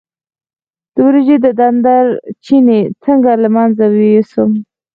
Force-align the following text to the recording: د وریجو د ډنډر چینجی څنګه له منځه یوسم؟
د 0.93 0.95
وریجو 1.07 1.37
د 1.45 1.47
ډنډر 1.59 2.03
چینجی 2.45 2.79
څنګه 3.03 3.31
له 3.43 3.49
منځه 3.55 3.85
یوسم؟ 4.13 4.49